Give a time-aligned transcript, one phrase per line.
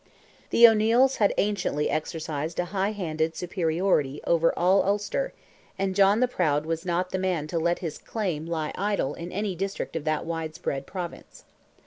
[0.49, 5.31] The O'Neils had anciently exercised a high handed superiority over all Ulster,
[5.77, 9.31] and John the Proud was not the man to let his claim lie idle in
[9.31, 11.43] any district of that wide spread Province.